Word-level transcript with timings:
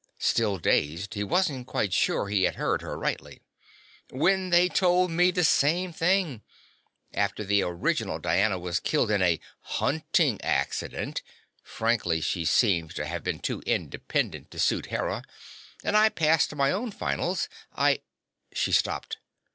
Still 0.17 0.57
dazed, 0.57 1.13
he 1.13 1.23
wasn't 1.23 1.67
quite 1.67 1.93
sure 1.93 2.27
he 2.27 2.45
had 2.45 2.55
heard 2.55 2.81
her 2.81 2.97
rightly. 2.97 3.39
"When 4.09 4.49
they 4.49 4.67
told 4.67 5.11
me 5.11 5.29
the 5.29 5.43
same 5.43 5.93
thing. 5.93 6.41
After 7.13 7.43
the 7.43 7.61
original 7.61 8.17
Diana 8.17 8.57
was 8.57 8.79
killed 8.79 9.11
in 9.11 9.21
a 9.21 9.39
'hunting 9.59 10.41
accident' 10.41 11.21
frankly, 11.61 12.19
she 12.19 12.45
seems 12.45 12.95
to 12.95 13.05
have 13.05 13.23
been 13.23 13.37
too 13.37 13.61
independent 13.67 14.49
to 14.49 14.57
suit 14.59 14.87
Hera 14.87 15.21
and 15.83 15.95
I 15.95 16.09
passed 16.09 16.55
my 16.55 16.71
own 16.71 16.89
finals, 16.89 17.47
I" 17.75 18.01
She 18.61 18.71
stopped. 18.71 19.17